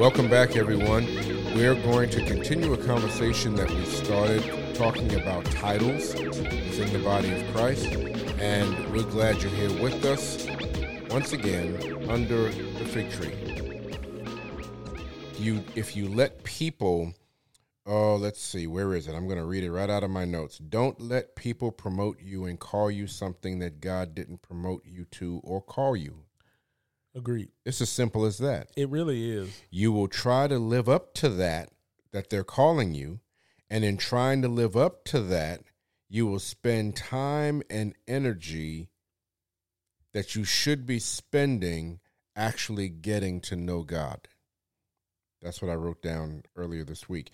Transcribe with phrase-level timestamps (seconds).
[0.00, 1.04] Welcome back, everyone.
[1.54, 7.30] We're going to continue a conversation that we started talking about titles within the body
[7.38, 7.84] of Christ.
[8.38, 10.48] And we're glad you're here with us
[11.10, 13.34] once again under the fig tree.
[15.38, 17.12] You, if you let people,
[17.84, 19.14] oh, let's see, where is it?
[19.14, 20.56] I'm going to read it right out of my notes.
[20.56, 25.42] Don't let people promote you and call you something that God didn't promote you to
[25.44, 26.24] or call you.
[27.20, 27.50] Agreed.
[27.66, 28.70] It's as simple as that.
[28.76, 29.60] It really is.
[29.70, 31.68] You will try to live up to that
[32.12, 33.20] that they're calling you,
[33.68, 35.60] and in trying to live up to that,
[36.08, 38.88] you will spend time and energy
[40.14, 42.00] that you should be spending
[42.34, 44.26] actually getting to know God.
[45.42, 47.30] That's what I wrote down earlier this week.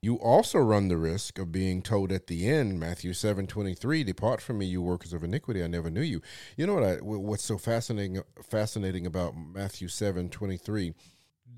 [0.00, 4.04] You also run the risk of being told at the end, Matthew seven twenty three,
[4.04, 5.62] "Depart from me, you workers of iniquity.
[5.62, 6.22] I never knew you."
[6.56, 6.84] You know what?
[6.84, 10.94] I, what's so fascinating fascinating about Matthew seven twenty three?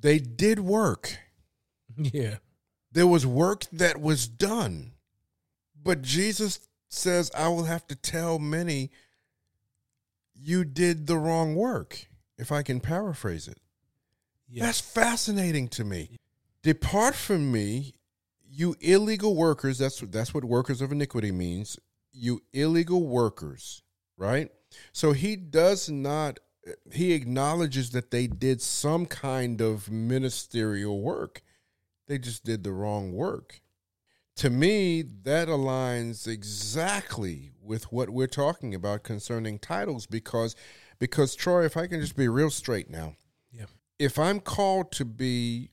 [0.00, 1.18] They did work.
[1.96, 2.36] Yeah.
[2.92, 4.92] There was work that was done,
[5.76, 8.90] but Jesus says, "I will have to tell many,
[10.34, 12.06] you did the wrong work."
[12.38, 13.58] If I can paraphrase it,
[14.48, 16.16] that's fascinating to me.
[16.62, 17.94] Depart from me,
[18.50, 19.78] you illegal workers.
[19.78, 21.78] That's that's what workers of iniquity means.
[22.12, 23.82] You illegal workers,
[24.16, 24.50] right?
[24.92, 26.40] So he does not.
[26.92, 31.42] He acknowledges that they did some kind of ministerial work.
[32.06, 33.60] They just did the wrong work.
[34.36, 40.56] To me, that aligns exactly with what we're talking about concerning titles because
[40.98, 43.14] because Troy, if I can just be real straight now.
[43.52, 43.66] Yeah.
[43.98, 45.70] If I'm called to be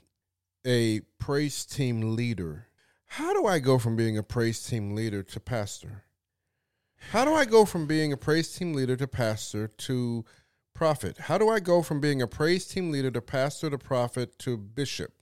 [0.66, 2.67] a praise team leader,
[3.08, 6.04] how do I go from being a praise team leader to pastor?
[7.12, 10.26] How do I go from being a praise team leader to pastor to
[10.74, 11.18] prophet?
[11.22, 14.58] How do I go from being a praise team leader to pastor to prophet to
[14.58, 15.14] bishop?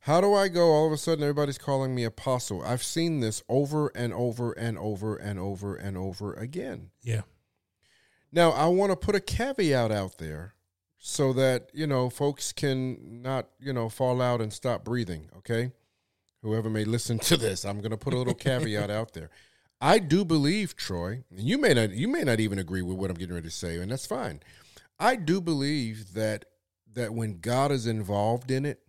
[0.00, 2.62] How do I go all of a sudden everybody's calling me apostle?
[2.62, 6.90] I've seen this over and over and over and over and over again.
[7.02, 7.22] Yeah.
[8.30, 10.54] Now, I want to put a caveat out there
[10.98, 15.72] so that, you know, folks can not, you know, fall out and stop breathing, okay?
[16.44, 19.30] Whoever may listen to this, I'm going to put a little caveat out there.
[19.80, 23.10] I do believe, Troy, and you may not you may not even agree with what
[23.10, 24.40] I'm getting ready to say, and that's fine.
[24.98, 26.44] I do believe that
[26.92, 28.80] that when God is involved in it,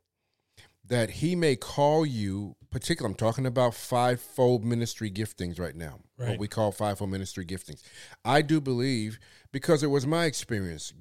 [0.85, 6.37] that he may call you, particularly I'm talking about fivefold ministry giftings right now, what
[6.37, 7.81] we call fivefold ministry giftings.
[8.25, 9.17] I do believe,
[9.53, 10.93] because it was my experience,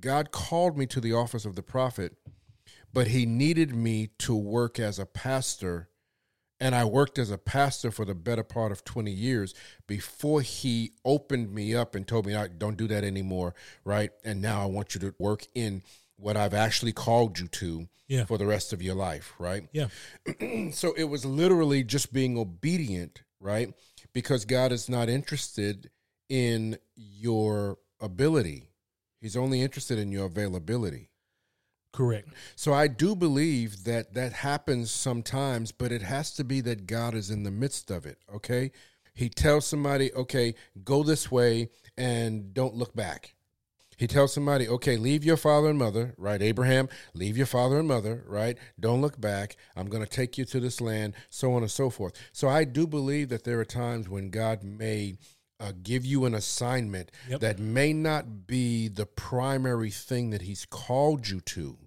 [0.00, 2.16] God called me to the office of the prophet,
[2.94, 5.88] but he needed me to work as a pastor.
[6.60, 9.52] And I worked as a pastor for the better part of 20 years
[9.86, 14.10] before he opened me up and told me, "I don't do that anymore, right?
[14.22, 15.82] And now I want you to work in
[16.16, 18.24] what I've actually called you to Yeah.
[18.24, 19.68] for the rest of your life, right?
[19.72, 19.88] Yeah.
[20.72, 23.74] so it was literally just being obedient, right?
[24.12, 25.90] Because God is not interested
[26.28, 28.70] in your ability.
[29.20, 31.10] He's only interested in your availability.
[31.94, 32.28] Correct.
[32.56, 37.14] So I do believe that that happens sometimes, but it has to be that God
[37.14, 38.72] is in the midst of it, okay?
[39.14, 43.34] He tells somebody, "Okay, go this way and don't look back."
[43.96, 46.42] He tells somebody, okay, leave your father and mother, right?
[46.42, 48.58] Abraham, leave your father and mother, right?
[48.78, 49.56] Don't look back.
[49.76, 52.14] I'm going to take you to this land, so on and so forth.
[52.32, 55.14] So I do believe that there are times when God may
[55.64, 57.40] uh, give you an assignment Yep.
[57.40, 61.78] that may not be the primary thing that He's called you to,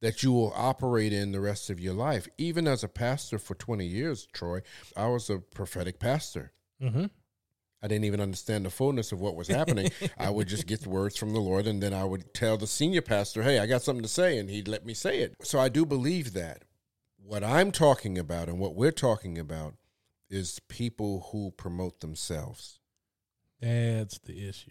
[0.00, 2.28] that you will operate in the rest of your life.
[2.38, 4.60] Even as a pastor for 20 years, Troy,
[4.96, 6.52] I was a prophetic pastor.
[6.82, 7.06] Mm-hmm.
[7.82, 9.90] I didn't even understand the fullness of what was happening.
[10.18, 12.66] I would just get the words from the Lord, and then I would tell the
[12.66, 15.34] senior pastor, "Hey, I got something to say," and he'd let me say it.
[15.42, 16.64] So I do believe that.
[17.16, 19.74] What I'm talking about and what we're talking about
[20.28, 22.79] is people who promote themselves,
[23.60, 24.70] That's the issue.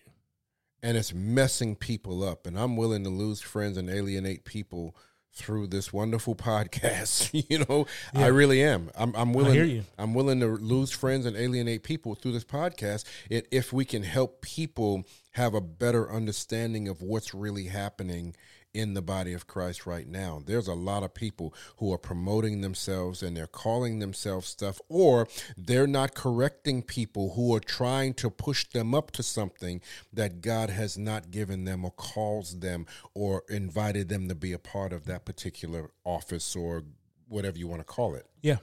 [0.82, 2.48] and it's messing people up.
[2.48, 4.96] And I'm willing to lose friends and alienate people
[5.34, 7.30] through this wonderful podcast.
[7.50, 8.90] you know, I really am.
[8.98, 9.54] I'm, I'm willing.
[9.54, 9.84] hear you.
[9.98, 14.04] I'm willing to lose friends and alienate people through this podcast i- if we can
[14.04, 15.04] help people
[15.34, 18.36] have a better understanding of what's really happening
[18.74, 20.42] in the body of Christ right now.
[20.46, 25.28] There's a lot of people who are promoting themselves and they're calling themselves stuff, or
[25.58, 29.82] they're not correcting people who are trying to push them up to something
[30.14, 34.60] that God has not given them or calls them or invited them to be a
[34.60, 36.84] part of that particular office or
[37.28, 38.26] whatever you want to call it.
[38.42, 38.58] Yeah.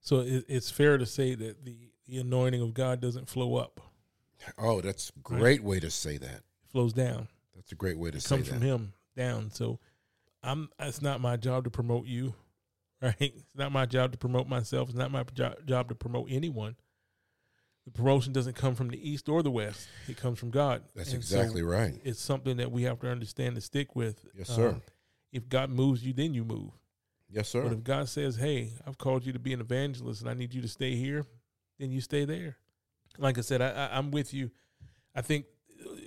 [0.00, 1.76] So it's fair to say that the,
[2.06, 3.80] the anointing of God doesn't flow up;
[4.56, 6.30] Oh, that's a great way to say that.
[6.36, 7.28] it flows down.
[7.54, 8.54] That's a great way to It say comes that.
[8.54, 9.50] from Him down.
[9.50, 9.78] So
[10.42, 10.70] I'm.
[10.78, 12.34] It's not my job to promote you,
[13.02, 13.14] right?
[13.20, 14.88] It's not my job to promote myself.
[14.88, 16.76] It's not my jo- job to promote anyone.
[17.84, 19.88] The promotion doesn't come from the east or the west.
[20.08, 20.82] It comes from God.
[20.94, 21.98] That's And so exactly right.
[22.04, 24.24] It's something that we have to understand and stick with.
[24.36, 24.70] Yes, sir.
[24.70, 24.82] Um,
[25.32, 26.70] if God moves you, then you move.
[27.30, 27.62] Yes, sir.
[27.62, 30.54] But if God says, "Hey, I've called you to be an evangelist, and I need
[30.54, 31.26] you to stay here,"
[31.78, 32.56] then you stay there.
[33.18, 34.50] Like I said, I, I, I'm with you.
[35.14, 35.46] I think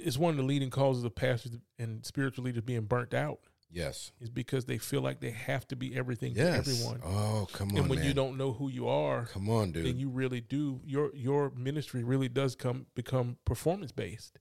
[0.03, 3.39] it's one of the leading causes of pastors and spiritual leaders being burnt out
[3.74, 4.12] Yes.
[4.19, 6.65] is because they feel like they have to be everything Yes.
[6.65, 7.01] to everyone.
[7.03, 8.07] Oh, come on, and when man.
[8.07, 9.86] you don't know who you are, come on, dude.
[9.86, 14.39] then you really do your your ministry really does come become performance based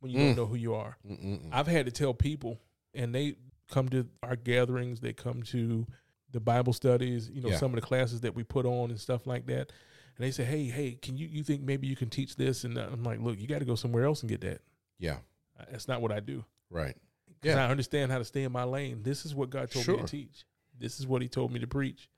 [0.00, 0.26] when you Mm.
[0.28, 0.96] don't know who you are.
[1.04, 1.48] Mm-mm-mm.
[1.52, 2.60] I've had to tell people,
[2.94, 3.36] and they
[3.70, 5.86] come to our gatherings, they come to
[6.30, 7.56] the Bible studies, you know, Yeah.
[7.56, 9.72] some of the classes that we put on and stuff like that.
[10.16, 12.78] And they say, "Hey, hey, can you you think maybe you can teach this?" And
[12.78, 14.60] I'm like, "Look, you got to go somewhere else and get that.
[14.98, 15.18] yeah.
[15.58, 16.44] Uh, that's not what I do.
[16.68, 16.94] Right.
[17.42, 17.64] Yeah.
[17.64, 19.02] I understand how to stay in my lane.
[19.02, 20.44] This is what God told me to teach.
[20.78, 22.08] This is what He told me to preach,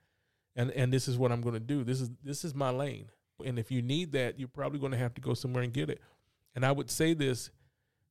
[0.56, 1.84] and and this is what I'm going to do.
[1.84, 3.10] This is this is my lane.
[3.44, 5.88] And if you need that, you're probably going to have to go somewhere and get
[5.88, 6.00] it.
[6.56, 7.50] And I would say this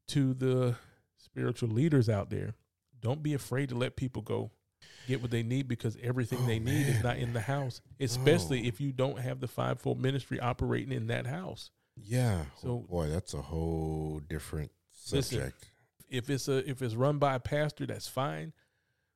[0.10, 0.76] to the
[1.18, 2.56] spiritual leaders out there:
[3.02, 4.52] Don't be afraid to let people go,
[5.08, 7.82] get what they need, because everything Oh, they need is not in the house.
[8.00, 8.68] Especially Oh.
[8.68, 11.72] if you don't have the fivefold ministry operating in that house.
[11.96, 12.46] Yeah.
[12.62, 14.72] So- oh, boy, that's a whole different
[15.12, 15.66] Listen, subject.
[16.10, 18.54] if it's a if it's run by a pastor, that's fine.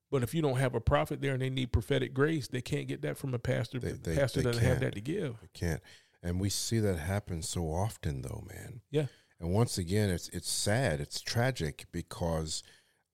[0.09, 2.87] But if you don't have a prophet there and they need prophetic grace, they can't
[2.87, 3.79] get that from a pastor.
[3.79, 5.35] They- the pastor they doesn't have that to give.
[5.43, 5.81] I can't.
[6.23, 8.81] And we see that happen so often, though, man.
[8.91, 9.07] Yeah.
[9.39, 10.99] And once again, it's it's sad.
[11.01, 12.61] It's tragic because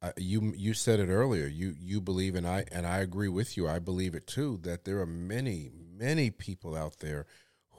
[0.01, 1.47] uh, you you said it earlier.
[1.47, 3.67] You you believe, and I and I agree with you.
[3.67, 4.59] I believe it too.
[4.61, 7.25] That there are many many people out there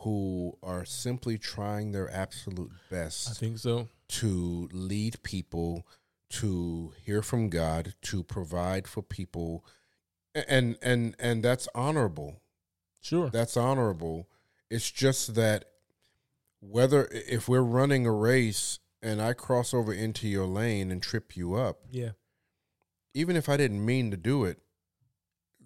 [0.00, 3.30] who are simply trying their absolute best.
[3.30, 3.88] I think so.
[4.08, 5.86] to lead people
[6.30, 9.64] to hear from God, to provide for people,
[10.34, 12.40] and and and that's honorable.
[13.00, 13.30] Sure.
[13.30, 14.28] That's honorable.
[14.70, 15.66] It's just that
[16.60, 21.36] whether if we're running a race and I cross over into your lane and trip
[21.36, 22.10] you up, yeah.
[23.14, 24.58] even if I didn't mean to do it,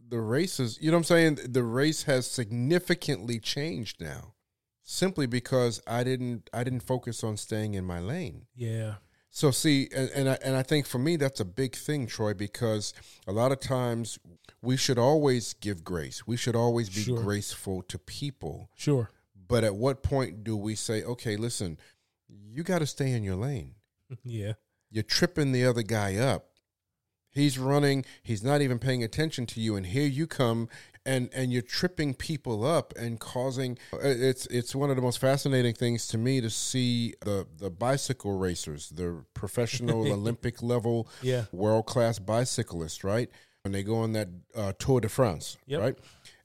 [0.08, 1.38] the race is, you know what I'm saying?
[1.48, 4.34] The race has significantly changed now
[4.82, 8.46] simply because I didn't I didn't focus on staying in my lane.
[8.54, 8.94] Yeah.
[9.30, 12.34] So see, and and I, and I think for me that's a big thing, Troy,
[12.34, 12.92] because
[13.26, 14.18] a lot of times
[14.60, 16.26] we should always give grace.
[16.26, 17.22] We should always be Sure.
[17.22, 18.68] graceful to people.
[18.76, 19.08] Sure.
[19.48, 21.78] But at what point do we say, okay, listen,
[22.32, 23.74] you got to stay in your lane.
[24.24, 24.52] yeah.
[24.90, 26.48] You're tripping the other guy up.
[27.30, 28.04] He's running.
[28.22, 30.68] He's not even paying attention to you, and here you come,
[31.06, 33.78] and and you're tripping people up and causing.
[34.02, 38.36] It's it's one of the most fascinating things to me to see the the bicycle
[38.36, 41.46] racers, the professional Olympic level, Yeah.
[41.52, 43.30] world class bicyclists, right?
[43.62, 45.80] When they go on that uh, Tour de France, Yep.
[45.80, 45.98] right?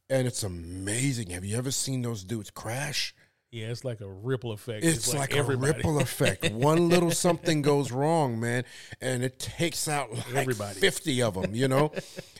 [0.09, 1.31] And it's amazing.
[1.31, 3.13] Have you ever seen those dudes crash?
[3.51, 3.67] Yeah.
[3.67, 4.83] It's like a ripple effect.
[4.83, 6.51] It's, like, a ripple effect.
[6.51, 8.65] One little something goes wrong, man,
[9.01, 10.79] and it takes out like Everybody.
[10.79, 11.91] 50 of them, you know?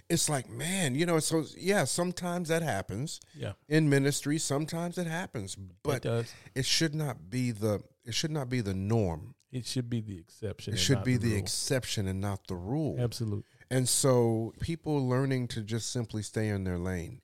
[0.09, 3.53] it's like, man, you know, so yeah, sometimes that happens yeah.
[3.67, 6.33] in ministry, sometimes it happens, it but does.
[6.55, 9.35] it should not be the it should not be the norm.
[9.51, 10.73] It should be the exception.
[10.73, 11.39] It should be the rule.
[11.39, 12.97] exception and not the rule.
[12.99, 13.43] Absolutely.
[13.69, 17.21] And so people learning to just simply stay in their lane.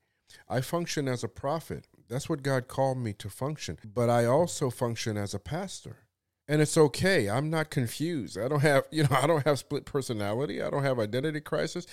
[0.50, 1.88] I function as a prophet.
[2.10, 3.78] That's what God called me to function.
[3.84, 5.98] But I also function as a pastor.
[6.46, 7.30] And it's okay.
[7.30, 8.38] I'm not confused.
[8.38, 10.62] I don't have, you know, I don't have split personality.
[10.62, 11.88] I don't have identity crisis.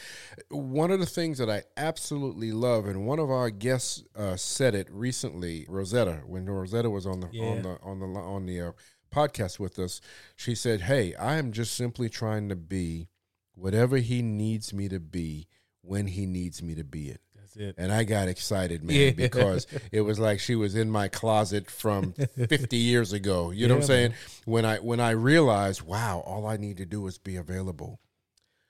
[0.48, 4.74] One of the things that I absolutely love, and one of our guests uh, said
[4.74, 7.44] it recently, Rosetta, when Rosetta was on the Yeah.
[7.44, 8.72] on the on the on the uh,
[9.14, 10.00] podcast with us,
[10.34, 13.06] she said, "Hey, I am just simply trying to be
[13.54, 15.46] whatever he needs me to be
[15.82, 17.20] when he needs me to be it."
[17.54, 17.74] That's it.
[17.78, 19.10] And I got excited, man, Yeah.
[19.10, 23.50] because it was like she was in my closet from 50 years ago.
[23.50, 24.10] You know what I'm saying?
[24.10, 24.18] man.
[24.44, 28.00] When I when I realized, wow, all I need to do is be available.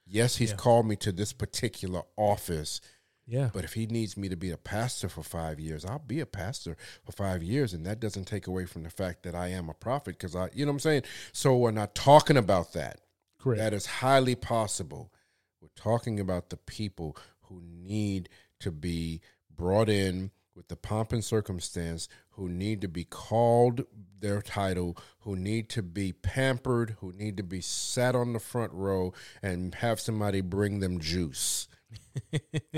[0.06, 0.56] Yes, he's Yeah.
[0.56, 2.80] called me to this particular office,
[3.26, 3.50] Yeah.
[3.52, 6.26] but if he needs me to be a pastor for 5 years, I'll be a
[6.26, 9.68] pastor for 5 years and that doesn't take away from the fact that I am
[9.68, 11.02] a prophet cuz I you know what I'm saying?
[11.32, 13.00] So we're not talking about that.
[13.38, 13.58] Correct.
[13.60, 15.12] That is highly possible.
[15.60, 18.28] We're talking about the people who need
[18.61, 19.21] to be
[19.55, 23.85] brought in with the pomp and circumstance, who need to be called
[24.21, 28.73] their title, who need to be pampered, who need to be sat on the front
[28.73, 29.12] row
[29.43, 31.69] and have somebody bring them juice.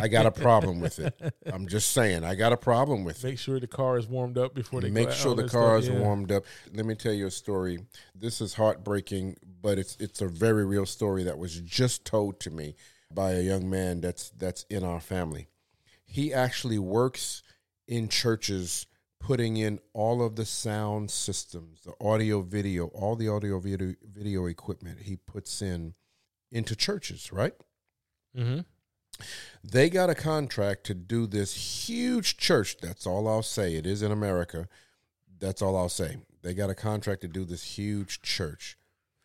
[0.01, 1.19] I got a problem with it.
[1.53, 3.29] I'm just saying, I got a problem with it.
[3.29, 5.95] Make sure the car is warmed up before they Make sure the car stuff.
[5.95, 6.05] is Yeah.
[6.07, 6.45] warmed up.
[6.73, 7.81] Let me tell you a story.
[8.15, 12.51] This is heartbreaking, but it's it's a very real story that was just told to
[12.51, 12.75] me.
[13.15, 15.49] by a young man that's that's in our family.
[16.12, 17.42] He actually works
[17.88, 18.87] in churches
[19.19, 24.45] putting in all of the sound systems, the audio video, all the audio video, video
[24.45, 25.95] equipment he puts in
[26.50, 27.54] into churches, right?
[28.37, 28.61] Mm-hmm.
[29.64, 32.76] They got a contract to do this huge church.
[32.83, 33.76] That's all I'll say.
[33.76, 34.69] It is in America.
[35.38, 36.19] That's all I'll say.
[36.42, 38.76] They got a contract to do this huge church,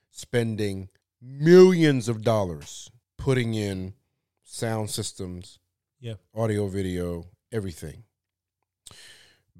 [0.09, 0.87] spending
[1.21, 3.93] millions of dollars putting in
[4.41, 5.59] sound systems,
[5.99, 6.13] Yeah.
[6.35, 8.03] audio, video, everything,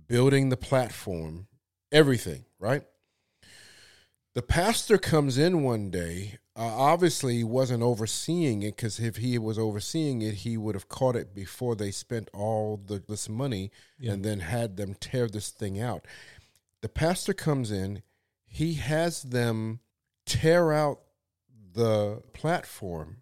[0.08, 1.48] building the platform,
[1.92, 2.84] everything, right?
[4.36, 6.38] The pastor comes in one day.
[6.56, 10.88] Uh, obviously, he wasn't overseeing it because if he was overseeing it, he would have
[10.90, 14.14] caught it before they spent all the, this money Yeah.
[14.14, 16.06] and then had them tear this thing out.
[16.82, 18.04] The pastor comes in,
[18.46, 19.80] he has them
[20.28, 21.00] tear out
[21.74, 23.18] the platform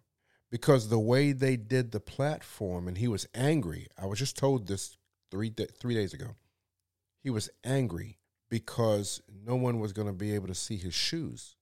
[0.50, 3.88] because the way they did the platform, and he was angry.
[4.00, 4.96] I was just told this
[5.30, 6.36] three da three days ago.
[7.22, 11.56] He was angry because no one was going to be able to see his shoes.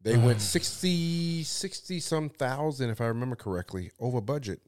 [0.00, 0.24] They mm.
[0.24, 4.60] went 60, 60 some thousand, if I remember correctly, over budget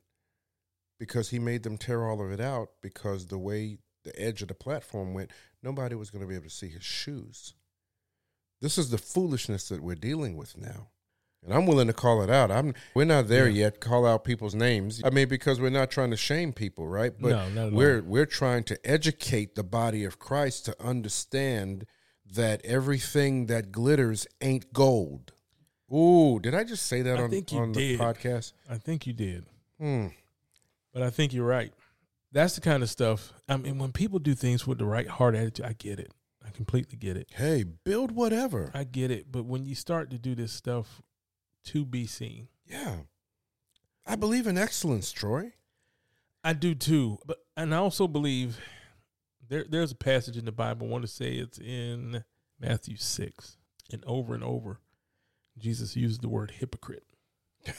[1.01, 4.49] because he made them tear all of it out because the way the edge of
[4.49, 5.31] the platform went,
[5.63, 7.55] nobody was going to be able to see his shoes.
[8.61, 10.89] This is the foolishness that we're dealing with now.
[11.43, 12.51] And I'm willing to call it out.
[12.51, 13.65] I'm we're not there Yeah.
[13.65, 15.01] yet, call out people's names.
[15.05, 17.13] I mean, because we're not trying to shame people, right?
[17.19, 21.87] But No, we're we're trying to educate the body of Christ to understand
[22.31, 25.33] that everything that glitters ain't gold.
[25.93, 28.53] Ooh, did I just say that I on, think you on the podcast?
[28.69, 29.47] I think you did,
[29.81, 30.09] Hmm.
[30.93, 31.73] but I think you're right.
[32.33, 33.33] That's the kind of stuff.
[33.49, 36.13] I mean, when people do things with the right heart attitude, I get it.
[36.47, 37.29] I completely get it.
[37.35, 38.71] Hey, build whatever.
[38.73, 39.33] I get it.
[39.33, 41.03] But when you start to do this stuff
[41.65, 43.01] to be seen, Yeah.
[44.07, 45.53] I believe in excellence, Troy.
[46.43, 47.19] I do too.
[47.27, 48.59] But and I also believe
[49.47, 50.87] there there's a passage in the Bible.
[50.87, 52.25] I want to say it's in
[52.59, 53.59] Matthew six,
[53.93, 54.81] and over and over,
[55.59, 57.05] Jesus used the word hypocrite.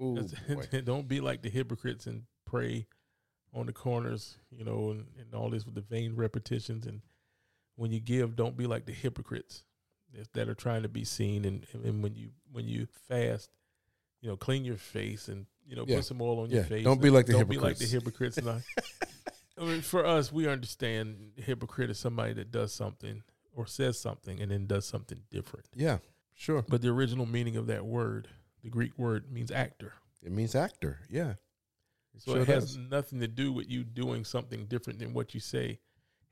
[0.00, 0.28] Ooh,
[0.84, 2.86] Don't be like the hypocrites and pray
[3.54, 6.86] on the corners, you know, and, and all this with the vain repetitions.
[6.86, 7.00] And
[7.76, 9.64] when you give, don't be like the hypocrites
[10.14, 11.44] that- that are trying to be seen.
[11.44, 13.50] And, and when you when you fast,
[14.20, 15.96] you know, clean your face and you know Yeah.
[15.96, 16.84] put some oil on Yeah, your face.
[16.84, 18.36] don't be like the don't be like the hypocrites.
[18.36, 18.38] hypocrites.
[18.38, 18.62] and
[19.58, 23.22] I, mean, for us, we understand hypocrite is somebody that does something
[23.52, 25.66] or says something and then does something different.
[25.74, 25.98] Yeah,
[26.34, 26.62] sure.
[26.68, 28.28] But the original meaning of that word,
[28.62, 29.94] the Greek word, means actor.
[30.22, 31.00] It means actor.
[31.10, 31.34] Yeah.
[32.18, 32.76] So Sure it has does.
[32.78, 35.80] nothing to do with you doing something different than what you say.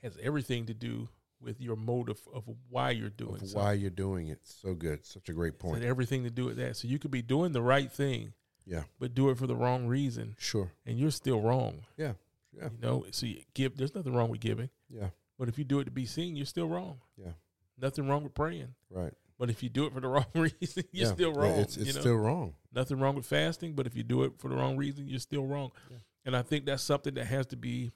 [0.03, 1.09] It has everything to do
[1.45, 4.41] with your motive of why you're doing Of why you're doing it.
[4.45, 5.05] So good.
[5.05, 5.83] Such a great point.
[5.85, 6.77] everything to do with that.
[6.77, 8.33] So you could be doing the right thing,
[8.67, 8.85] Yeah.
[8.99, 10.73] but do it for the wrong reason, Sure.
[10.87, 11.83] and you're still wrong.
[11.97, 12.15] Yeah.
[12.57, 12.71] Yeah.
[12.73, 13.77] You know, so you give.
[13.77, 15.11] There's nothing wrong with giving, Yeah.
[15.39, 17.01] but if you do it to be seen, you're still wrong.
[17.17, 17.33] Yeah.
[17.77, 19.13] Nothing wrong with praying, Right.
[19.39, 21.13] but if you do it for the wrong reason, you're Yeah.
[21.15, 21.59] still Yeah, wrong.
[21.61, 22.01] It's, it's you know?
[22.01, 22.55] still wrong.
[22.73, 25.47] Nothing wrong with fasting, but if you do it for the wrong reason, you're still
[25.47, 25.73] wrong.
[25.91, 25.97] Yeah.
[26.27, 27.93] And I think that's something that has to be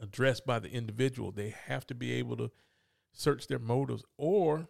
[0.00, 1.30] addressed by the individual.
[1.32, 2.50] They have to be able to
[3.12, 4.68] search their motives or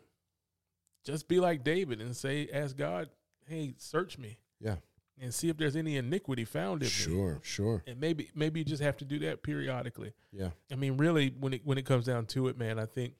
[1.04, 3.08] just be like David and say, ask God,
[3.46, 4.76] hey, search me Yeah.
[5.20, 6.90] and see if there's any iniquity found in me.
[6.90, 7.38] Sure.
[7.42, 7.82] Sure.
[7.86, 10.12] And maybe maybe you just have to do that periodically.
[10.32, 10.50] Yeah.
[10.70, 13.14] I mean, really, when it when it comes down to it, man, I think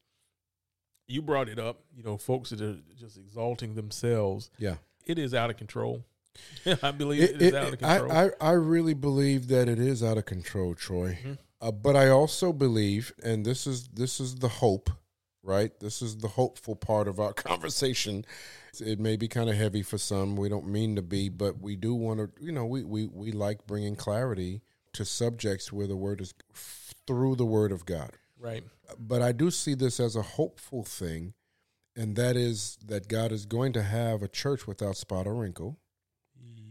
[1.08, 1.80] you brought it up.
[1.94, 4.76] You know, folks that are just exalting themselves Yeah.
[5.06, 6.04] it is out of control.
[6.82, 8.12] I believe It- it is it- out of I, control.
[8.12, 11.18] I, I really believe that it is out of control, Troy.
[11.22, 11.38] Mhm.
[11.60, 14.90] Uh, but I also believe, and this is this is the hope,
[15.42, 15.78] right?
[15.80, 18.24] This is the hopeful part of our conversation.
[18.80, 20.36] It may be kind of heavy for some.
[20.36, 22.44] We don't mean to be, but we do want to.
[22.44, 24.62] You know, we we we like bringing clarity
[24.94, 26.34] to subjects where the word is
[27.06, 28.12] through the word of God.
[28.38, 28.64] right.
[28.98, 31.34] But I do see this as a hopeful thing,
[31.94, 35.78] and that is that God is going to have a church without spot or wrinkle.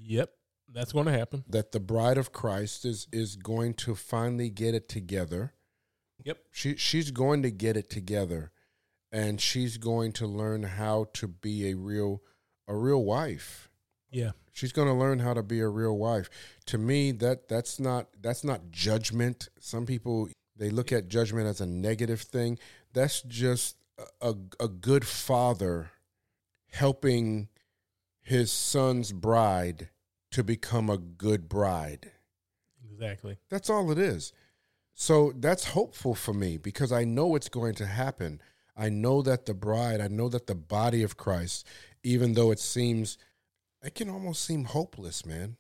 [0.06, 0.32] Yep.
[0.74, 1.44] That's going to happen.
[1.50, 5.54] that the bride of Christ is is going to finally get it together.
[6.24, 6.38] Yep.
[6.52, 8.52] She she's going to get it together
[9.12, 12.22] and she's going to learn how to be a real
[12.68, 13.70] a real wife.
[14.12, 14.32] Yeah.
[14.52, 16.30] She's going to learn how to be a real wife.
[16.68, 19.50] To me that that's not that's not judgment.
[19.60, 22.60] Some people they look at judgment as a negative thing.
[22.94, 23.78] That's just
[24.22, 25.92] a a good father
[26.72, 27.48] helping
[28.22, 29.90] his son's bride
[30.32, 32.12] to become a good bride.
[32.92, 33.38] Exactly.
[33.50, 34.34] That's all it is.
[34.94, 38.42] So that's hopeful for me because I know it's going to happen.
[38.76, 41.66] I know that the bride, I know that the body of Christ,
[42.04, 43.18] even though it seems
[43.84, 45.58] it can almost seem hopeless, man.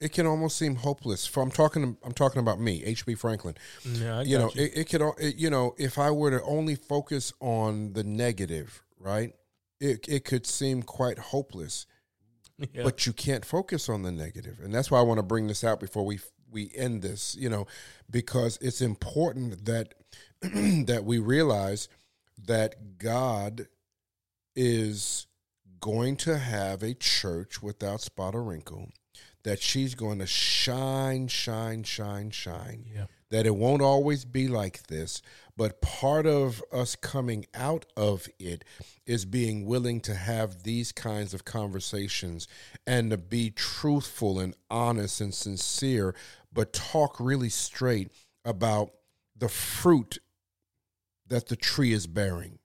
[0.00, 1.26] It can almost seem hopeless.
[1.26, 3.14] For I'm talking, I'm talking about me, H.B.
[3.14, 3.54] Franklin.
[3.84, 4.62] Yeah, you know, you.
[4.62, 8.82] it, it could, it, you know, if I were to only focus on the negative,
[8.98, 9.34] right?
[9.78, 11.86] It it could seem quite hopeless.
[12.72, 12.82] Yeah.
[12.82, 15.64] but you can't focus on the negative and that's why i want to bring this
[15.64, 16.18] out before we
[16.50, 17.66] we end this you know
[18.10, 19.94] because it's important that
[20.42, 21.88] that we realize
[22.38, 23.66] that god
[24.54, 25.26] is
[25.80, 28.90] going to have a church without spot or wrinkle
[29.44, 33.06] that she's going to shine shine shine shine yeah.
[33.30, 35.22] That it won't always be like this,
[35.56, 38.64] but part of us coming out of it
[39.06, 42.48] is being willing to have these kinds of conversations
[42.86, 46.14] and to be truthful and honest and sincere,
[46.52, 48.10] but talk really straight
[48.44, 48.90] about
[49.36, 50.18] the fruit
[51.26, 52.58] that the tree is bearing.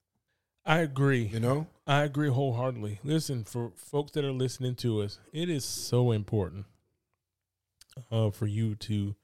[0.65, 1.27] I agree.
[1.27, 1.67] You know?
[1.85, 2.99] I agree wholeheartedly.
[3.03, 6.65] Listen, for folks that are listening to us, it is so important
[8.11, 9.15] uh, for you to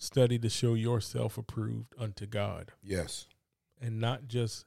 [0.00, 3.26] study to show yourself approved unto God Yes.
[3.80, 4.64] and not just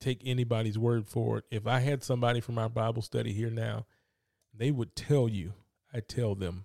[0.00, 1.44] take anybody's word for it.
[1.50, 3.86] If I had somebody from our Bible study here now,
[4.52, 5.54] they would tell you,
[5.92, 6.64] I tell them,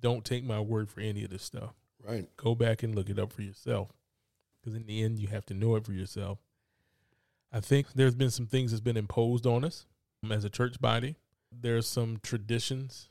[0.00, 1.74] don't take my word for any of this stuff.
[2.02, 2.34] Right.
[2.36, 3.92] Go back and look it up for yourself.
[4.60, 6.38] Because in the end, you have to know it for yourself.
[7.52, 9.86] I think there's been some things that's been imposed on us
[10.30, 11.16] as a church body.
[11.52, 13.10] There's some traditions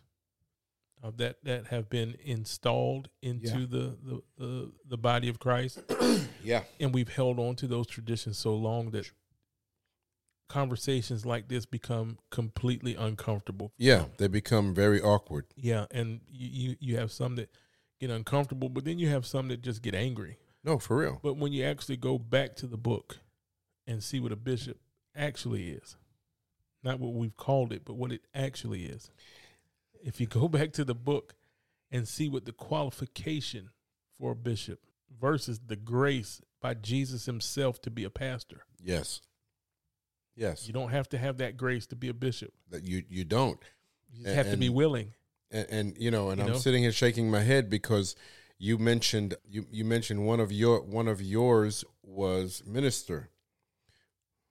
[1.04, 3.66] uh, that that have been installed into Yeah.
[3.70, 5.80] the, the, the the body of Christ,
[6.44, 6.64] Yeah.
[6.80, 9.10] and we've held on to those traditions so long that
[10.50, 13.72] conversations like this become completely uncomfortable.
[13.78, 14.06] Yeah.
[14.18, 15.46] They become very awkward.
[15.56, 17.50] yeah, and you, you you have some that
[18.00, 20.38] get uncomfortable, but then you have some that just get angry.
[20.64, 21.20] No, for real.
[21.24, 23.20] But when you actually go back to the book
[23.88, 24.78] and see what a bishop
[25.16, 25.96] actually is,
[26.84, 29.10] not what we've called it, but what it actually is.
[30.04, 31.36] If you go back to the book
[31.92, 33.70] and see what the qualification
[34.18, 34.80] for a bishop
[35.20, 39.22] versus the grace by Jesus himself to be a pastor, Yes.
[40.36, 40.66] Yes.
[40.68, 42.54] you don't have to have that grace to be a bishop.
[42.70, 43.60] That you you don't.
[44.14, 45.14] You just have to be willing.
[45.52, 46.58] and, and you know, and You I'm know?
[46.58, 48.16] sitting here shaking my head because
[48.58, 53.30] you mentioned you you mentioned one of your one of yours was minister.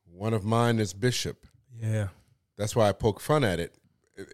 [0.04, 1.46] One of mine is bishop.
[1.80, 2.08] Yeah.
[2.58, 3.74] That's why I poke fun at it,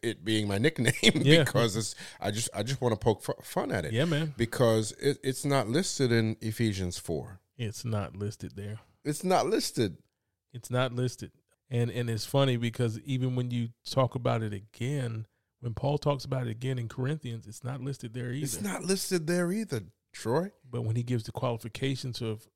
[0.03, 1.45] it being my nickname Yeah.
[1.45, 4.35] because it's I just I just want to poke fu- fun at it Yeah, man.
[4.37, 7.41] because it, it's not listed in Ephesians four.
[7.59, 8.81] It's not listed there.
[9.05, 9.97] It's not listed.
[10.53, 11.33] It's not listed.
[11.71, 15.27] And and it's funny because even when you talk about it again,
[15.61, 18.45] when Paul talks about it again in Corinthians, it's not listed there either.
[18.45, 20.53] It's not listed there either, Troy.
[20.71, 22.47] But when he gives the qualifications of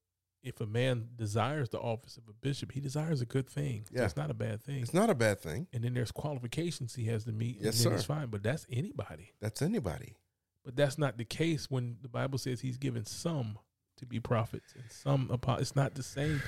[0.43, 3.85] if a man desires the office of a bishop, he desires a good thing.
[3.93, 4.05] Yeah.
[4.05, 4.83] it's not a bad thing.
[4.83, 5.67] It's not a bad thing.
[5.73, 7.57] and then there's qualifications he has to meet.
[7.61, 7.95] Yes, and then sir.
[7.95, 9.33] It's fine, but that's anybody.
[9.41, 10.17] That's anybody.
[10.65, 13.59] But that's not the case when the Bible says he's given some
[13.99, 15.69] to be prophets and some apostles.
[15.69, 16.43] It's not the same.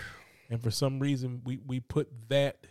[0.51, 2.67] And for some reason, we, we put that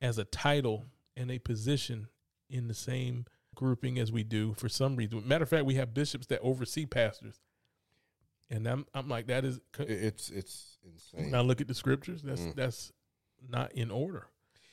[0.00, 0.84] as a title
[1.16, 2.08] and a position
[2.48, 5.26] in the same grouping as we do for some reason.
[5.26, 7.40] Matter of fact, we have bishops that oversee pastors.
[8.54, 11.30] And I'm I'm like that is it's it's insane.
[11.30, 12.54] when I look at the scriptures, that's Mm.
[12.54, 12.92] that's
[13.48, 14.26] not in order.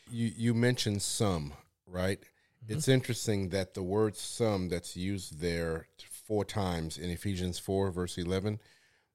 [0.10, 1.54] you you mentioned some,
[1.88, 2.20] right?
[2.22, 2.74] Mm-hmm.
[2.74, 5.88] It's interesting that the word some that's used there
[6.28, 8.60] four times in Ephesians 4 verse 11,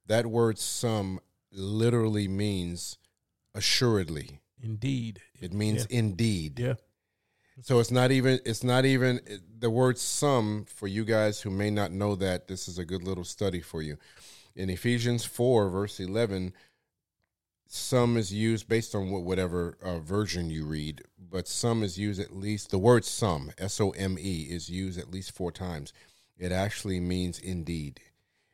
[0.07, 1.21] that word some
[1.53, 2.99] literally means
[3.55, 4.41] assuredly.
[4.63, 5.21] Indeed.
[5.41, 6.59] It means indeed.
[6.59, 6.75] Yeah.
[7.63, 9.21] So it's not even it's not even
[9.59, 13.03] the word some for you guys who may not know that this is a good
[13.05, 13.97] little study for you.
[14.57, 16.53] In Ephesians 4 verse 11
[17.69, 22.21] some is used based on what whatever uh, version you read, but some is used
[22.21, 25.93] at least the word some S O M E is used at least 4 times.
[26.39, 28.01] It actually means indeed.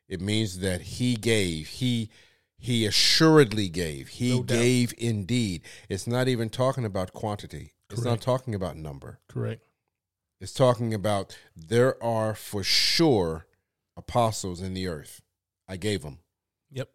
[0.08, 2.10] It means that he gave, he
[2.56, 4.08] he assuredly gave.
[4.08, 5.62] He No gave indeed.
[5.88, 7.72] It's not even talking about quantity.
[7.90, 9.18] It's not talking about number.
[9.28, 9.62] Correct.
[10.40, 13.46] It's talking about there are for sure
[13.96, 15.20] apostles in the earth.
[15.68, 16.18] I gave them.
[16.70, 16.88] Yep.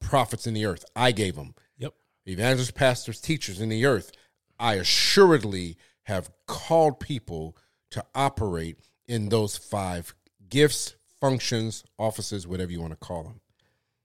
[0.00, 0.84] Prophets in the earth.
[0.94, 1.54] I gave them.
[1.78, 1.94] Yep.
[2.26, 4.12] Evangelists, pastors, teachers in the earth.
[4.58, 7.56] I assuredly have called people
[7.90, 10.14] to operate in those five
[10.48, 13.40] gifts, functions, offices, whatever you want to call them.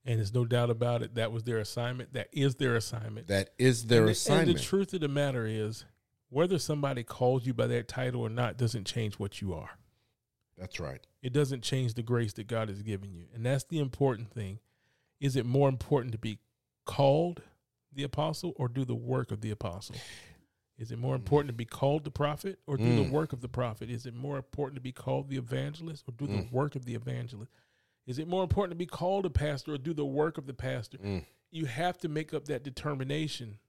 [0.05, 1.15] And there's no doubt about it.
[1.15, 2.13] That was their assignment.
[2.13, 3.27] That is their assignment.
[3.27, 4.49] That is their and the, assignment.
[4.49, 5.85] And the truth of the matter is,
[6.29, 9.69] whether somebody calls you by that title or not doesn't change what you are.
[10.57, 11.05] That's right.
[11.21, 13.25] It doesn't change the grace that God has given you.
[13.33, 14.59] And that's the important thing.
[15.19, 16.39] Is it more important to be
[16.85, 17.41] called
[17.91, 19.95] the apostle or do the work of the apostle?
[20.77, 23.11] Is it more important to be called the prophet or do the Mm.
[23.11, 23.89] work of the prophet?
[23.89, 26.51] Is it more important to be called the evangelist or do the Mm.
[26.51, 27.51] work of the evangelist?
[28.05, 30.53] Is it more important to be called a pastor or do the work of the
[30.53, 30.97] pastor?
[30.97, 31.25] Mm.
[31.51, 33.59] You have to make up that determination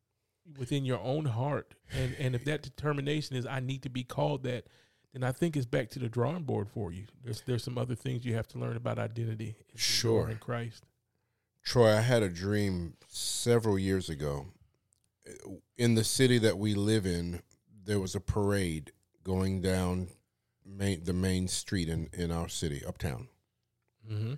[0.58, 1.74] within your own heart.
[1.92, 4.66] And and if that determination is I need to be called that,
[5.14, 7.04] then I think it's back to the drawing board for you.
[7.24, 9.54] There's there's some other things you have to learn about identity.
[9.76, 10.28] Sure.
[10.28, 10.84] in Christ.
[11.64, 14.46] Troy, I had a dream several years ago.
[15.78, 17.40] In the city that we live in,
[17.86, 20.08] there was a parade going down
[20.66, 23.28] main, the main street in, in our city, uptown.
[24.10, 24.34] Mm-hmm.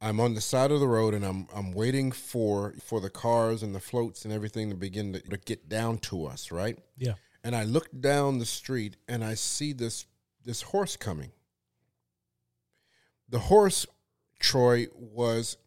[0.00, 3.64] I'm on the side of the road and I'm I'm waiting for for the cars
[3.64, 6.78] and the floats and everything to begin to, to get down to us, right?
[6.96, 7.14] Yeah.
[7.44, 10.06] And I look down the street and I see this
[10.44, 11.32] this horse coming.
[13.28, 13.86] The horse,
[14.38, 15.58] Troy, was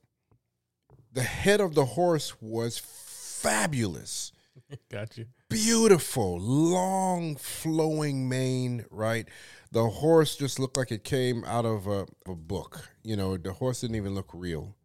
[1.11, 4.31] the head of the horse was fabulous
[4.89, 5.27] Got you.
[5.49, 9.27] beautiful, long, flowing mane, right?
[9.71, 12.89] The horse just looked like it came out of a, a book.
[13.03, 14.75] You know, the horse didn't even look real.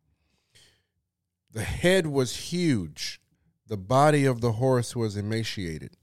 [1.52, 3.20] The head was huge.
[3.66, 5.96] The body of the horse was emaciated.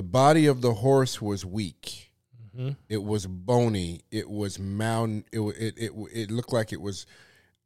[0.00, 2.10] The body of the horse was weak.
[2.56, 2.70] Mm-hmm.
[2.88, 4.00] It was bony.
[4.10, 5.04] It was mal.
[5.30, 7.04] It it it, it looked like it was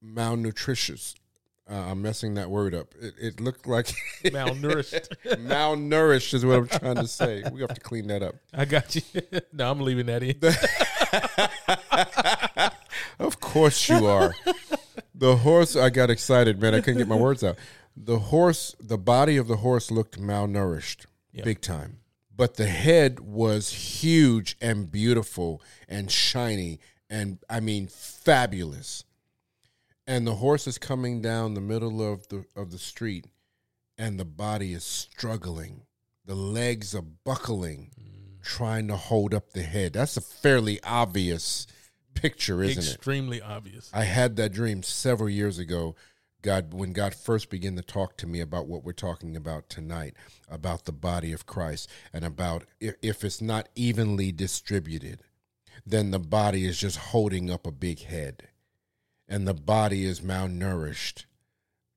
[0.04, 1.14] malnutritious.
[1.70, 2.92] Uh, I'm messing that word up.
[3.00, 3.86] It, it looked like
[4.24, 5.10] Malnourished.
[5.46, 7.44] malnourished is what I'm trying to say.
[7.52, 8.34] We have to clean that up.
[8.52, 9.02] I got you.
[9.52, 10.40] no, I'm leaving that in.
[13.20, 14.34] Of course you are.
[15.14, 16.74] The horse, I got excited, man.
[16.74, 17.58] I couldn't get my words out.
[17.96, 21.44] The horse, the body of the horse looked malnourished, Yeah.
[21.44, 22.00] big time.
[22.36, 29.04] But the head was huge and beautiful and shiny and, I mean, fabulous.
[30.06, 33.26] And the horse is coming down the middle of the of the street,
[33.96, 35.82] and the body is struggling.
[36.26, 38.42] The legs are buckling, mm.
[38.42, 39.94] trying to hold up the head.
[39.94, 41.66] That's a fairly obvious
[42.14, 42.94] picture, isn't it?
[42.94, 43.90] Extremely obvious.
[43.94, 45.94] I had that dream several years ago.
[46.44, 50.12] God, when God first began to talk to me about what we're talking about tonight,
[50.46, 55.22] about the body of Christ, and about if, it's not evenly distributed,
[55.86, 58.48] then the body is just holding up a big head,
[59.26, 61.24] and the body is malnourished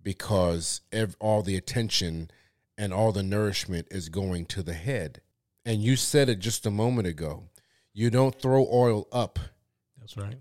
[0.01, 0.79] because
[1.19, 2.31] all the attention
[2.77, 5.19] and all the nourishment is going to the head.
[5.65, 7.49] And you said it just a moment ago.
[7.91, 9.39] You don't throw oil up
[9.99, 10.37] That's right.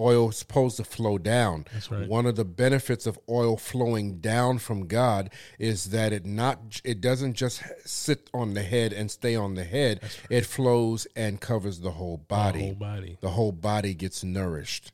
[0.00, 1.66] Oil is supposed to flow down.
[1.72, 2.08] That's right.
[2.08, 7.00] One of the benefits of oil flowing down from God is that it not it
[7.00, 10.00] doesn't just sit on the head and stay on the head.
[10.30, 12.58] It flows and covers the whole body.
[12.60, 13.18] The whole body.
[13.20, 14.92] The whole body gets nourished.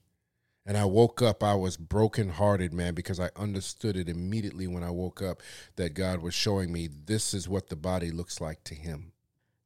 [0.68, 4.90] And I woke up, I was brokenhearted, man, because I understood it immediately when I
[4.90, 5.40] woke up
[5.76, 9.12] that God was showing me this is what the body looks like to him.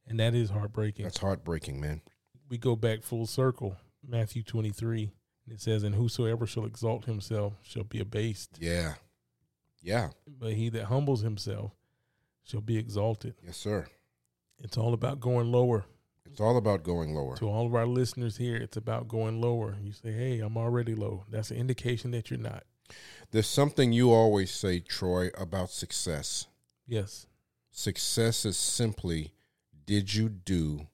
[0.06, 1.04] And that is heartbreaking.
[1.04, 2.02] That's heartbreaking, man.
[2.50, 3.76] we go back full circle.
[4.06, 5.10] Matthew 23.
[5.50, 8.94] And It says, And whosoever shall exalt himself shall be abased, Yeah.
[9.82, 10.10] Yeah.
[10.26, 11.72] but he that humbles himself
[12.44, 13.34] shall be exalted.
[13.44, 13.86] Yes, sir.
[14.62, 15.84] It's all about going lower.
[16.24, 17.36] It's all about going lower.
[17.38, 19.76] To all of our listeners here, it's about going lower.
[19.82, 21.24] You say, Hey, I'm already low.
[21.28, 22.64] That's an indication that you're not.
[23.32, 26.46] There's something you always say, Troy, about success.
[26.86, 27.26] Yes.
[27.70, 29.32] Success is simply
[29.86, 30.86] did you do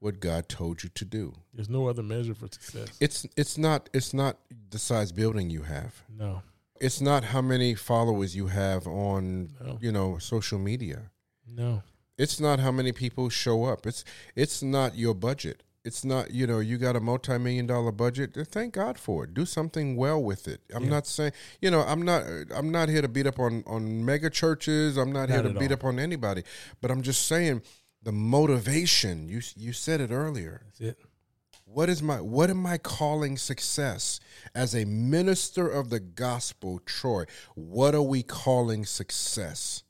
[0.00, 1.34] what God told you to do?
[1.54, 2.88] There's no other measure for success.
[3.00, 4.38] It's it's not it's not
[4.70, 6.02] the size building you have.
[6.16, 6.42] no.
[6.82, 9.78] It's not how many followers you have on No.
[9.82, 11.10] you know social media.
[11.46, 11.82] No.
[12.16, 13.86] It's not how many people show up.
[13.86, 14.02] It's
[14.34, 15.62] it's not your budget.
[15.84, 18.34] It's not you know you got a multi million dollar budget.
[18.48, 19.34] Thank God for it.
[19.34, 20.60] Do something well with it.
[20.74, 20.90] I'm Yeah.
[20.96, 22.22] not saying you know I'm not
[22.54, 24.96] I'm not here to beat up on on mega churches.
[24.96, 25.74] I'm not, here to beat all.
[25.74, 26.44] up on anybody.
[26.80, 27.60] But I'm just saying
[28.02, 29.28] the motivation.
[29.28, 30.62] You you said it earlier.
[30.64, 30.98] That's it.
[31.64, 34.18] What is my what am I calling success
[34.54, 37.24] as a minister of the gospel, Troy?
[37.54, 39.84] What are we calling success?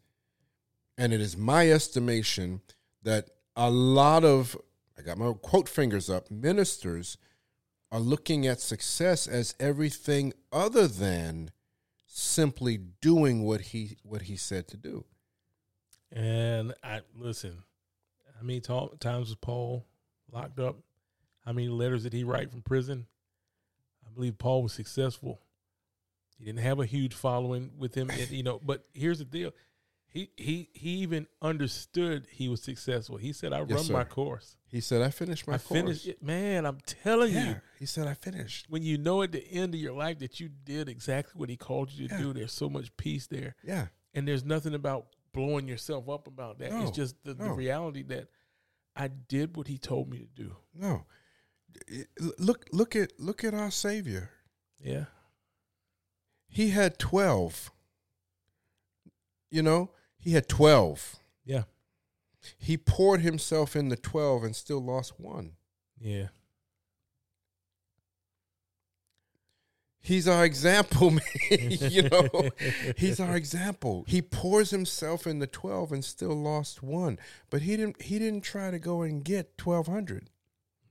[0.99, 2.61] And it is my estimation
[3.03, 4.57] that a lot of
[4.99, 7.17] I got my quote fingers up, ministers
[7.91, 11.51] are looking at success as everything other than
[12.07, 15.05] simply doing what he what he said to do.
[16.13, 17.63] And I listen.
[18.41, 19.87] How many times was Paul
[20.33, 20.77] locked up?
[21.45, 23.07] How many letters did he write from prison?
[24.07, 25.43] I believe Paul was successful.
[26.39, 28.59] He didn't have a huge following with him, and, you know.
[28.65, 29.51] But here's the deal:
[30.09, 33.19] he he he even understood he was successful.
[33.19, 34.57] He said, "I Yes, run my course.
[34.69, 36.65] He said, "I finished my I course." finished it, man.
[36.65, 39.81] I'm telling Yeah, you." he said, "I finished." When you know at the end of
[39.81, 42.21] your life that you did exactly what he called you to Yeah.
[42.23, 43.55] do, there's so much peace there.
[43.63, 46.73] Yeah, And there's nothing about blowing yourself up about that.
[46.73, 48.29] No, it's just the, the reality that
[48.97, 50.57] I did what he told me to do.
[50.75, 51.05] No.
[52.39, 54.31] Look look at look at our Savior.
[54.83, 55.05] Yeah.
[56.49, 57.71] He had 12.
[59.51, 61.17] You know, he had 12.
[61.45, 61.65] Yeah.
[62.59, 65.53] He poured himself in the 12 and still lost one.
[66.01, 66.29] Yeah.
[70.03, 71.21] He's our example, man.
[71.51, 72.51] you know,
[72.97, 74.05] he's our example.
[74.09, 77.19] He pours himself in the 12 and still lost one.
[77.51, 80.31] But he didn't he didn't try to go and get 1200.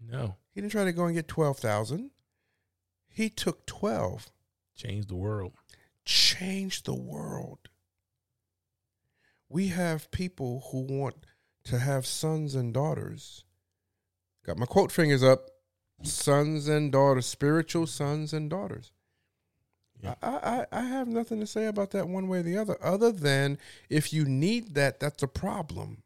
[0.08, 0.36] No.
[0.54, 2.12] He didn't try to go and get 12,000.
[3.10, 4.30] He took 12.
[4.76, 5.54] Change the world.
[6.06, 7.60] Changed the world.
[9.50, 11.26] We have people who want
[11.65, 13.43] to have sons and daughters.
[14.45, 15.50] Got my quote fingers up.
[16.02, 18.91] Sons and daughters, spiritual sons and daughters.
[20.02, 20.16] Yeah.
[20.22, 23.12] I, I, I have nothing to say about that one way or the other, other
[23.12, 23.58] than
[23.90, 26.04] if you need that, that's a problem.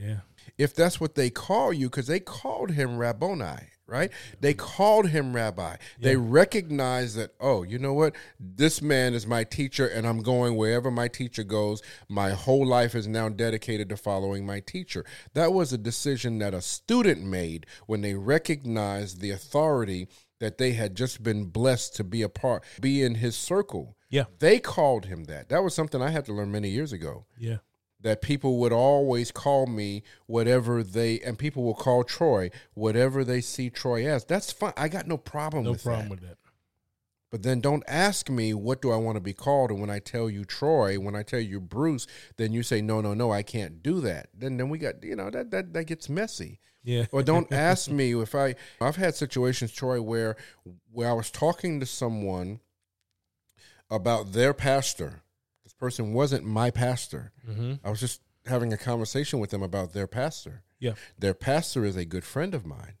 [0.00, 0.20] Yeah.
[0.58, 4.10] If that's what they call you, because they called him Rabboni, right?
[4.40, 5.76] They called him Rabbi.
[6.00, 6.20] They Yeah.
[6.22, 8.16] recognize that, oh, you know what?
[8.40, 11.82] This man is my teacher, and I'm going wherever my teacher goes.
[12.08, 15.04] My whole life is now dedicated to following my teacher.
[15.34, 20.72] That was a decision that a student made when they recognized the authority that they
[20.72, 23.96] had just been blessed to be a part, be in his circle.
[24.10, 24.24] Yeah.
[24.38, 25.48] They called him that.
[25.48, 27.58] That was something I had to learn many years ago Yeah.
[28.00, 33.40] that people would always call me whatever they and people will call Troy whatever they
[33.40, 34.24] see Troy as.
[34.24, 34.74] That's fine.
[34.76, 36.10] I got no problem No with problem that.
[36.10, 36.36] with that.
[37.30, 39.98] But then don't ask me what do I want to be called and when I
[39.98, 43.42] tell you Troy, when I tell you Bruce, then you say no no no I
[43.42, 44.28] can't do that.
[44.32, 46.60] Then then we got you know that that that gets messy.
[46.86, 47.06] Yeah.
[47.10, 50.36] Or don't ask me if I I've had situations Troy where
[50.90, 52.60] where I was talking to someone
[53.90, 55.22] about their pastor.
[55.64, 57.32] This person wasn't my pastor.
[57.46, 57.74] Mm-hmm.
[57.84, 60.62] I was just having a conversation with them about their pastor.
[60.78, 60.92] Yeah.
[61.18, 62.94] Their pastor is a good friend of mine.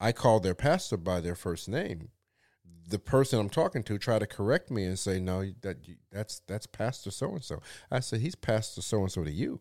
[0.00, 2.08] I call their pastor by their first name.
[2.88, 5.78] The person I'm talking to try to correct me and say, "No, that
[6.10, 9.58] that's that's Pastor so and so." I said, "He's Pastor so and so to you."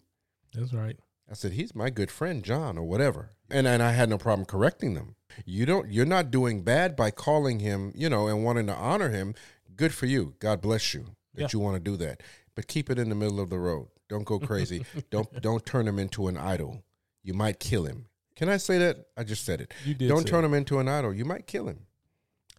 [0.54, 0.98] That's right.
[1.30, 4.46] I said, "He's my good friend John or whatever." And and I had no problem
[4.46, 5.16] correcting them.
[5.46, 9.10] You don't you're not doing bad by calling him, you know, and wanting to honor
[9.10, 9.36] him.
[9.76, 10.36] Good for you.
[10.40, 11.48] God bless you that Yeah.
[11.54, 12.22] you want to do that.
[12.56, 13.88] But keep it in the middle of the road.
[14.08, 14.86] Don't go crazy.
[15.10, 16.84] don't don't turn him into an idol.
[17.24, 18.06] You might kill him.
[18.36, 19.06] Can I say that?
[19.18, 19.74] I just said it.
[19.86, 20.08] You did.
[20.10, 20.48] don't turn it.
[20.48, 21.14] him into an idol.
[21.14, 21.80] You might kill him.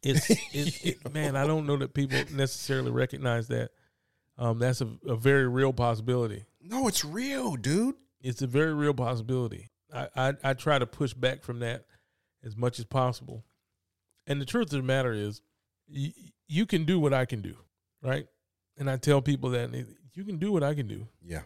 [0.02, 1.36] It's, it's it, man.
[1.36, 3.70] I don't know that people necessarily recognize that.
[4.38, 6.44] Um, that's a, a very real possibility.
[6.62, 7.94] No, it's real, dude.
[8.20, 9.70] It's a very real possibility.
[9.92, 11.86] I, I I try to push back from that
[12.44, 13.44] as much as possible.
[14.26, 15.40] And the truth of the matter is,
[15.86, 16.12] you,
[16.48, 17.56] you can do what I can do,
[18.02, 18.26] right?
[18.76, 19.70] And I tell people that
[20.14, 21.06] you can do what I can do.
[21.22, 21.42] Yeah.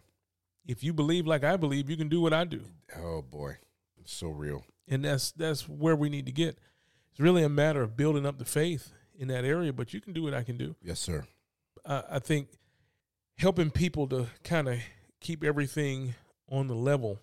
[0.66, 2.62] If you believe like I believe, you can do what I do.
[2.96, 3.57] Oh boy.
[3.98, 4.64] It's so real.
[4.88, 6.59] and that's that's where we need to get.
[7.11, 9.72] It's really a matter of building up the faith in that area.
[9.72, 10.74] But you can do what I can do.
[10.83, 11.26] Yes, sir.
[11.85, 12.48] I, I think
[13.38, 14.79] helping people to kind of
[15.20, 16.14] keep everything
[16.50, 17.20] on the level,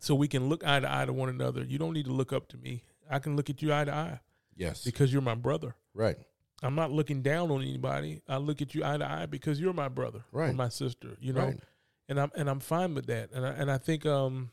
[0.00, 1.62] so we can look eye to eye to one another.
[1.64, 2.82] You don't need to look up to me.
[3.08, 4.20] I can look at you eye to eye
[4.56, 4.82] Yes.
[4.84, 5.76] because you're my brother.
[5.94, 6.16] Right.
[6.62, 8.20] I'm not looking down on anybody.
[8.28, 10.54] I look at you eye to eye because you're my brother or Right.
[10.54, 11.16] my sister.
[11.20, 11.60] You know, Right.
[12.08, 13.30] and I'm and I'm fine with that.
[13.32, 14.50] And I, and I think um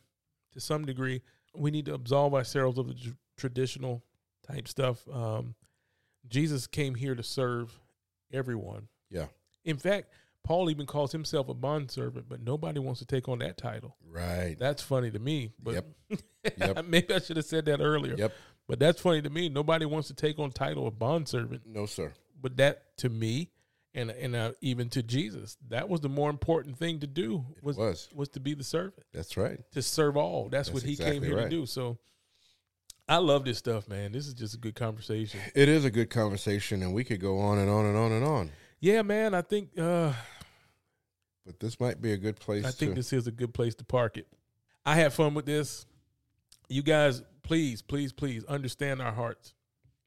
[0.53, 1.21] to some degree
[1.55, 4.03] we need to absolve ourselves of the tr- traditional
[4.47, 5.07] type stuff.
[5.09, 5.55] Um,
[6.27, 7.79] Jesus came here to serve
[8.31, 8.87] everyone.
[9.09, 9.27] Yeah.
[9.63, 10.11] In fact,
[10.47, 13.97] Paul even calls himself a bondservant, but nobody wants to take on that title.
[14.09, 14.55] Right.
[14.57, 15.51] That's funny to me.
[15.61, 15.87] But Yep.
[16.57, 16.85] Yep.
[16.85, 18.15] maybe I should have said that earlier.
[18.17, 18.33] Yep.
[18.69, 19.49] But that's funny to me.
[19.49, 22.13] Nobody wants to take on title of bondservant No, sir.
[22.41, 23.51] but that to me
[23.93, 27.75] and and uh, even to Jesus, that was the more important thing to do was
[27.75, 28.09] was.
[28.15, 29.59] was to be the servant, That's right.
[29.73, 30.47] to serve all.
[30.49, 31.43] That's, That's what he exactly came here right.
[31.43, 31.65] to do.
[31.65, 31.97] So
[33.09, 34.11] I love this stuff, man.
[34.13, 35.39] This is just a good conversation.
[35.55, 38.23] It is a good conversation, and we could go on and on and on and
[38.23, 38.51] on.
[38.79, 39.33] Yeah, man.
[39.33, 40.13] I think uh,
[41.47, 42.95] But this might be a good place I think to.
[42.95, 44.27] this is a good place to park it.
[44.85, 45.85] I had fun with this.
[46.67, 49.53] You guys, please, please, please understand our hearts.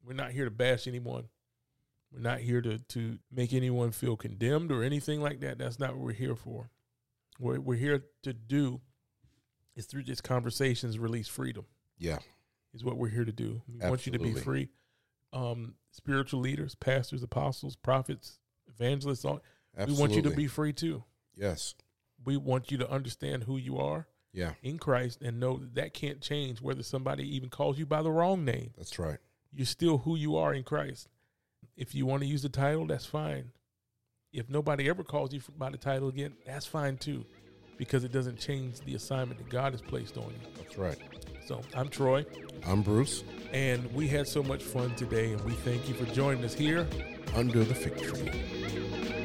[0.04, 1.24] We're not here to bash anyone.
[2.12, 5.58] We're not here to to make anyone feel condemned or anything like that.
[5.58, 6.70] That's not what we're here for.
[7.38, 8.80] What we're here to do
[9.76, 11.64] is through these conversations release freedom.
[11.98, 12.18] yeah.
[12.72, 13.62] Is what we're here to do.
[13.66, 14.68] We want you to be free.
[15.32, 19.24] Um, spiritual leaders, pastors, apostles, prophets, evangelists.
[19.24, 19.40] All,
[19.86, 21.02] we want you to be free too.
[21.34, 21.74] Yes.
[22.24, 24.52] We want you to understand who you are Yeah.
[24.62, 28.10] in Christ and know that that can't change whether somebody even calls you by the
[28.10, 28.72] wrong name.
[28.76, 29.18] That's right.
[29.52, 31.08] You're still who you are in Christ.
[31.76, 33.52] If you want to use the title, that's fine.
[34.32, 37.24] If nobody ever calls you by the title again, that's fine too.
[37.78, 40.48] because it doesn't change the assignment that God has placed on you.
[40.58, 40.98] That's right.
[41.46, 42.26] So I'm Troy,
[42.66, 43.24] I'm Bruce.
[43.54, 46.86] and we had so much fun today, and we thank you for joining us here.
[47.34, 49.19] Under the fig tree.